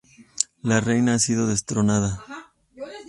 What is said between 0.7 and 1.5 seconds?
Reina ha sido